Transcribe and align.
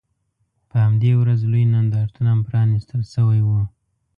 په 0.69 0.75
همدې 0.85 1.11
ورځ 1.21 1.39
لوی 1.51 1.63
نندارتون 1.73 2.25
هم 2.31 2.39
پرانیستل 2.47 3.01
شوی 3.13 3.41
و. 3.43 3.49